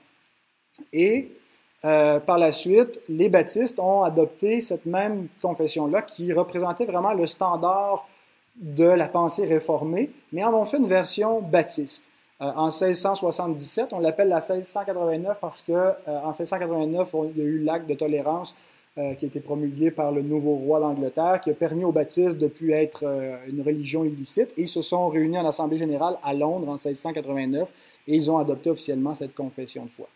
Et 0.91 1.31
euh, 1.85 2.19
par 2.19 2.37
la 2.37 2.51
suite, 2.51 3.01
les 3.09 3.27
baptistes 3.27 3.79
ont 3.79 4.03
adopté 4.03 4.61
cette 4.61 4.85
même 4.85 5.27
confession-là 5.41 6.01
qui 6.01 6.31
représentait 6.31 6.85
vraiment 6.85 7.13
le 7.13 7.27
standard 7.27 8.07
de 8.55 8.85
la 8.85 9.07
pensée 9.07 9.45
réformée, 9.45 10.11
mais 10.31 10.43
en 10.43 10.53
ont 10.53 10.65
fait 10.65 10.77
une 10.77 10.87
version 10.87 11.41
baptiste. 11.41 12.09
Euh, 12.41 12.51
en 12.55 12.65
1677, 12.65 13.93
on 13.93 13.99
l'appelle 13.99 14.29
la 14.29 14.39
1689 14.39 15.37
parce 15.39 15.61
que 15.61 15.71
euh, 15.71 15.93
en 16.07 16.29
1689, 16.29 17.15
il 17.35 17.41
y 17.41 17.41
a 17.41 17.45
eu 17.45 17.59
l'acte 17.59 17.87
de 17.87 17.95
tolérance 17.95 18.55
qui 18.95 19.25
a 19.25 19.27
été 19.27 19.39
promulgué 19.39 19.89
par 19.89 20.11
le 20.11 20.21
nouveau 20.21 20.53
roi 20.53 20.79
d'Angleterre, 20.79 21.41
qui 21.41 21.49
a 21.49 21.55
permis 21.55 21.83
aux 21.83 21.91
baptistes 21.91 22.37
de 22.37 22.45
plus 22.45 22.73
être 22.73 23.03
une 23.47 23.63
religion 23.63 24.05
illicite. 24.05 24.53
Et 24.55 24.61
ils 24.61 24.67
se 24.67 24.83
sont 24.83 25.09
réunis 25.09 25.39
en 25.39 25.47
Assemblée 25.47 25.77
générale 25.77 26.19
à 26.23 26.35
Londres 26.35 26.69
en 26.69 26.73
1689 26.73 27.71
et 28.07 28.15
ils 28.15 28.29
ont 28.29 28.37
adopté 28.37 28.69
officiellement 28.69 29.15
cette 29.15 29.33
confession 29.33 29.85
de 29.85 29.89
foi. 29.89 30.07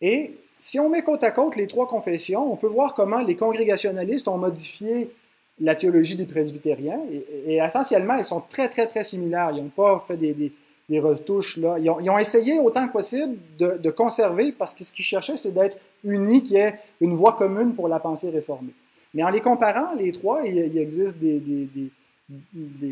Et 0.00 0.38
si 0.58 0.78
on 0.78 0.88
met 0.88 1.02
côte 1.02 1.24
à 1.24 1.30
côte 1.30 1.56
les 1.56 1.66
trois 1.66 1.86
confessions, 1.86 2.52
on 2.52 2.56
peut 2.56 2.68
voir 2.68 2.94
comment 2.94 3.20
les 3.20 3.36
congrégationalistes 3.36 4.28
ont 4.28 4.38
modifié 4.38 5.10
la 5.58 5.74
théologie 5.74 6.16
des 6.16 6.26
presbytériens. 6.26 7.00
Et, 7.46 7.56
essentiellement, 7.56 8.14
ils 8.14 8.24
sont 8.24 8.42
très, 8.48 8.68
très, 8.68 8.86
très 8.86 9.04
similaires. 9.04 9.50
Ils 9.52 9.62
n'ont 9.62 9.68
pas 9.68 10.02
fait 10.06 10.16
des, 10.16 10.52
retouches 10.98 11.56
là. 11.56 11.76
Ils 11.78 11.88
ont, 11.90 12.18
essayé 12.18 12.58
autant 12.58 12.86
que 12.88 12.92
possible 12.92 13.36
de, 13.58 13.90
conserver, 13.90 14.52
parce 14.52 14.74
que 14.74 14.82
ce 14.84 14.90
qu'ils 14.90 15.04
cherchaient, 15.04 15.36
c'est 15.36 15.52
d'être 15.52 15.78
unis, 16.02 16.42
qu'il 16.42 16.54
y 16.54 16.56
ait 16.56 16.78
une 17.00 17.14
voie 17.14 17.34
commune 17.34 17.74
pour 17.74 17.88
la 17.88 18.00
pensée 18.00 18.30
réformée. 18.30 18.72
Mais 19.14 19.22
en 19.22 19.30
les 19.30 19.40
comparant, 19.40 19.94
les 19.94 20.12
trois, 20.12 20.42
il, 20.44 20.76
existe 20.78 21.18
des, 21.18 21.90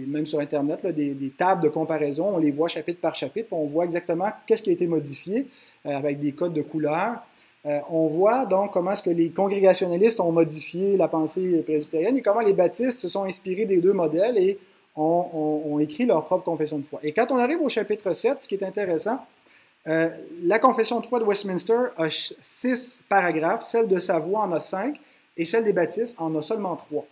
même 0.07 0.27
sur 0.27 0.41
Internet, 0.41 0.87
des, 0.87 1.33
tables 1.37 1.63
de 1.63 1.69
comparaison. 1.69 2.35
On 2.35 2.39
les 2.39 2.51
voit 2.51 2.69
chapitre 2.69 3.01
par 3.01 3.15
chapitre, 3.15 3.49
on 3.53 3.67
voit 3.67 3.85
exactement 3.85 4.29
qu'est-ce 4.47 4.63
qui 4.63 4.71
a 4.71 4.73
été 4.73 4.87
modifié 4.87 5.47
euh, 5.87 5.91
avec 5.91 6.21
des 6.21 6.33
codes 6.33 6.55
de 6.55 6.63
couleurs. 6.63 7.23
Euh, 7.67 7.81
on 7.91 8.07
voit 8.07 8.47
donc 8.47 8.73
comment 8.73 8.93
est-ce 8.93 9.03
que 9.03 9.11
les 9.11 9.31
congrégationalistes 9.31 10.21
ont 10.21 10.31
modifié 10.31 10.97
la 10.97 11.09
pensée 11.09 11.63
presbytérienne 11.63 12.17
et 12.17 12.23
comment 12.23 12.41
les 12.41 12.53
baptistes 12.53 12.99
se 12.99 13.09
sont 13.09 13.25
inspirés 13.25 13.65
des 13.65 13.79
deux 13.79 13.93
modèles 13.93 14.39
et 14.39 14.59
ont, 14.99 15.79
écrit 15.79 16.07
leur 16.07 16.25
propre 16.25 16.45
confession 16.45 16.79
de 16.79 16.85
foi. 16.85 17.01
Et 17.03 17.13
quand 17.13 17.31
on 17.31 17.39
arrive 17.39 17.61
au 17.61 17.69
chapitre 17.69 18.13
7, 18.13 18.43
ce 18.43 18.49
qui 18.49 18.57
est 18.57 18.65
intéressant, 18.65 19.25
euh, 19.87 20.09
la 20.43 20.59
confession 20.59 21.01
de 21.01 21.07
foi 21.07 21.21
de 21.21 21.25
Westminster 21.25 21.89
a 21.97 22.09
six 22.11 23.03
paragraphes, 23.09 23.63
celle 23.63 23.87
de 23.87 23.99
Savoie 23.99 24.41
en 24.41 24.53
a 24.53 24.61
cinq 24.61 24.99
et 25.37 25.45
celle 25.45 25.65
des 25.65 25.73
baptistes 25.73 26.17
en 26.19 26.35
a 26.35 26.43
seulement 26.43 26.77
trois. 26.77 27.07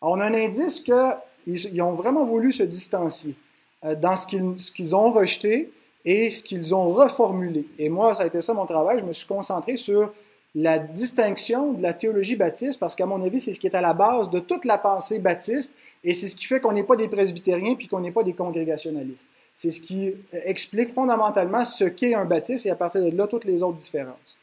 on 0.00 0.18
a 0.18 0.24
un 0.24 0.34
indice 0.34 0.80
qu'ils 0.80 1.82
ont 1.82 1.92
vraiment 1.92 2.24
voulu 2.24 2.52
se 2.52 2.62
distancier 2.62 3.36
euh, 3.84 3.94
dans 3.94 4.16
ce 4.16 4.26
qu'ils 4.72 4.96
ont 4.96 5.12
rejeté 5.12 5.70
et 6.04 6.30
ce 6.30 6.42
qu'ils 6.42 6.74
ont 6.74 6.88
reformulé. 6.90 7.66
Et 7.78 7.88
moi, 7.90 8.14
ça 8.14 8.22
a 8.22 8.26
été 8.26 8.40
ça 8.40 8.54
mon 8.54 8.66
travail. 8.66 8.98
Je 8.98 9.04
me 9.04 9.12
suis 9.12 9.26
concentré 9.26 9.76
sur 9.76 10.12
la 10.54 10.78
distinction 10.78 11.72
de 11.72 11.82
la 11.82 11.92
théologie 11.92 12.36
baptiste, 12.36 12.78
parce 12.78 12.94
qu'à 12.94 13.06
mon 13.06 13.22
avis, 13.22 13.40
c'est 13.40 13.52
ce 13.52 13.60
qui 13.60 13.66
est 13.66 13.74
à 13.74 13.80
la 13.80 13.94
base 13.94 14.30
de 14.30 14.40
toute 14.40 14.64
la 14.64 14.78
pensée 14.78 15.18
baptiste, 15.18 15.74
et 16.02 16.14
c'est 16.14 16.28
ce 16.28 16.34
qui 16.34 16.46
fait 16.46 16.60
qu'on 16.60 16.72
n'est 16.72 16.84
pas 16.84 16.96
des 16.96 17.08
presbytériens 17.08 17.74
puis 17.74 17.86
qu'on 17.86 18.00
n'est 18.00 18.10
pas 18.10 18.22
des 18.22 18.32
congrégationalistes. 18.32 19.28
C'est 19.54 19.70
ce 19.70 19.80
qui 19.80 20.14
explique 20.32 20.94
fondamentalement 20.94 21.64
ce 21.64 21.84
qu'est 21.84 22.14
un 22.14 22.24
baptiste 22.24 22.66
et 22.66 22.70
à 22.70 22.76
partir 22.76 23.02
de 23.02 23.16
là, 23.16 23.26
toutes 23.26 23.44
les 23.44 23.62
autres 23.62 23.76
différences. 23.76 24.38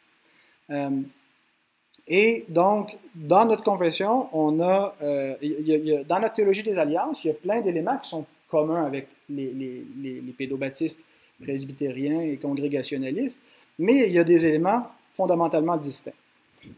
Euh, 0.69 0.89
et 2.07 2.45
donc, 2.47 2.95
dans 3.15 3.45
notre 3.45 3.63
confession, 3.63 4.29
on 4.31 4.61
a, 4.61 4.95
euh, 5.01 5.35
dans 6.07 6.19
notre 6.19 6.33
théologie 6.33 6.63
des 6.63 6.77
alliances, 6.77 7.23
il 7.23 7.27
y 7.27 7.31
a 7.31 7.33
plein 7.33 7.61
d'éléments 7.61 7.97
qui 7.97 8.09
sont 8.09 8.25
communs 8.49 8.85
avec 8.85 9.07
les, 9.29 9.51
les, 9.51 10.33
pédobaptistes 10.37 10.99
presbytérien 11.41 12.21
et 12.21 12.37
congrégationaliste, 12.37 13.39
mais 13.77 14.07
il 14.07 14.13
y 14.13 14.19
a 14.19 14.23
des 14.23 14.45
éléments 14.45 14.87
fondamentalement 15.17 15.75
distincts. 15.77 16.12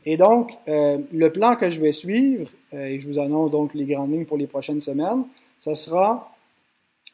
Et 0.06 0.18
donc, 0.18 0.58
euh, 0.68 0.98
le 1.12 1.32
plan 1.32 1.56
que 1.56 1.70
je 1.70 1.80
vais 1.80 1.92
suivre, 1.92 2.50
euh, 2.74 2.86
et 2.86 3.00
je 3.00 3.08
vous 3.08 3.20
annonce 3.20 3.52
donc 3.52 3.74
les 3.74 3.86
grandes 3.86 4.12
lignes 4.12 4.26
pour 4.26 4.38
les 4.38 4.48
prochaines 4.48 4.82
semaines, 4.82 5.24
ce 5.60 5.74
sera 5.74 6.32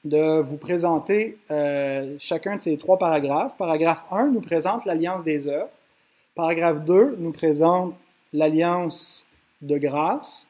de 0.03 0.39
vous 0.41 0.57
présenter 0.57 1.37
euh, 1.49 2.15
chacun 2.19 2.57
de 2.57 2.61
ces 2.61 2.77
trois 2.77 2.97
paragraphes. 2.97 3.57
Paragraphe 3.57 4.05
1 4.11 4.27
nous 4.27 4.41
présente 4.41 4.85
l'alliance 4.85 5.23
des 5.23 5.47
œuvres. 5.47 5.69
Paragraphe 6.35 6.85
2 6.85 7.15
nous 7.19 7.31
présente 7.31 7.95
l'alliance 8.33 9.25
de 9.61 9.77
grâce. 9.77 10.47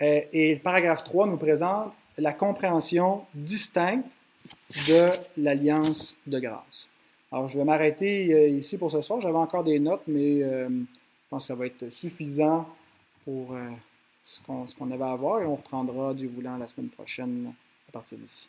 et 0.00 0.60
paragraphe 0.62 1.04
3 1.04 1.26
nous 1.26 1.36
présente 1.36 1.92
la 2.16 2.32
compréhension 2.32 3.22
distincte 3.34 4.06
de 4.88 5.10
l'Alliance 5.36 6.16
de 6.26 6.38
grâce. 6.38 6.88
Alors, 7.30 7.46
je 7.46 7.58
vais 7.58 7.64
m'arrêter 7.64 8.32
euh, 8.32 8.48
ici 8.48 8.78
pour 8.78 8.90
ce 8.90 9.00
soir. 9.02 9.20
J'avais 9.20 9.36
encore 9.36 9.64
des 9.64 9.78
notes, 9.78 10.04
mais 10.06 10.42
euh, 10.42 10.68
je 10.68 11.28
pense 11.28 11.44
que 11.44 11.48
ça 11.48 11.54
va 11.54 11.66
être 11.66 11.90
suffisant 11.90 12.66
pour 13.24 13.54
euh, 13.54 13.68
ce 14.22 14.40
qu'on 14.42 14.90
avait 14.90 15.04
à 15.04 15.14
voir 15.14 15.42
et 15.42 15.46
on 15.46 15.56
reprendra 15.56 16.14
du 16.14 16.26
voulant 16.26 16.56
la 16.56 16.66
semaine 16.66 16.88
prochaine 16.88 17.52
à 17.88 17.92
partir 17.92 18.16
d'ici. 18.18 18.48